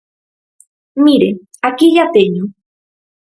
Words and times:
Mire, 1.03 1.29
aquí 1.67 1.87
lla 1.91 2.05
teño. 2.15 2.43